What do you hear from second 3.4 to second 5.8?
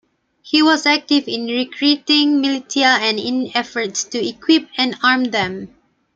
efforts to equip and arm them.